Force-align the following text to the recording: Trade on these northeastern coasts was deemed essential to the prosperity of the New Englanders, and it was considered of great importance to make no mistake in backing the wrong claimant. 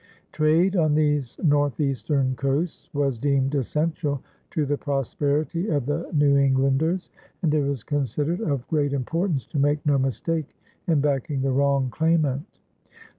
Trade 0.31 0.75
on 0.75 0.95
these 0.95 1.37
northeastern 1.43 2.33
coasts 2.33 2.89
was 2.91 3.19
deemed 3.19 3.53
essential 3.53 4.19
to 4.49 4.65
the 4.65 4.75
prosperity 4.75 5.67
of 5.69 5.85
the 5.85 6.09
New 6.11 6.37
Englanders, 6.37 7.11
and 7.43 7.53
it 7.53 7.61
was 7.63 7.83
considered 7.83 8.39
of 8.41 8.67
great 8.67 8.93
importance 8.93 9.45
to 9.45 9.59
make 9.59 9.85
no 9.85 9.99
mistake 9.99 10.55
in 10.87 11.01
backing 11.01 11.43
the 11.43 11.51
wrong 11.51 11.91
claimant. 11.91 12.57